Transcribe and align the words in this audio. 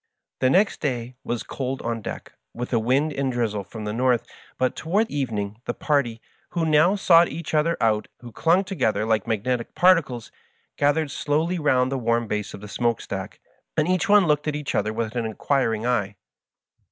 The 0.39 0.49
next 0.49 0.79
day 0.81 1.15
was 1.23 1.43
cold 1.43 1.79
on 1.83 2.01
deck, 2.01 2.33
with 2.55 2.73
a 2.73 2.79
wind 2.79 3.13
and 3.13 3.31
drizzle 3.31 3.63
from 3.63 3.85
the 3.85 3.93
north, 3.93 4.25
but 4.57 4.75
toward 4.75 5.07
evening 5.11 5.61
the 5.65 5.75
party, 5.75 6.19
who 6.53 6.65
now 6.65 6.95
sought 6.95 7.27
each 7.27 7.53
other 7.53 7.77
out 7.79 8.07
and 8.19 8.33
clung 8.33 8.63
together 8.63 9.05
like 9.05 9.27
magnetic 9.27 9.75
particles, 9.75 10.31
gathered 10.75 11.11
slowly 11.11 11.59
round 11.59 11.91
the 11.91 11.99
warm 11.99 12.25
base 12.27 12.55
of 12.55 12.61
the 12.61 12.67
smoke 12.67 12.99
stack, 12.99 13.39
and 13.77 13.87
each 13.87 14.09
one 14.09 14.25
looked 14.25 14.47
at 14.47 14.53
the 14.55 14.65
other 14.73 14.91
with 14.91 15.15
an 15.15 15.27
inquiring 15.27 15.85
eye. 15.85 16.15